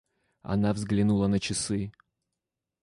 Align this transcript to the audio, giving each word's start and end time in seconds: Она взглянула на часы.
Она 0.41 0.73
взглянула 0.73 1.27
на 1.27 1.39
часы. 1.39 1.91